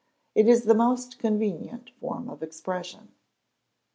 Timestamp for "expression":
2.41-3.09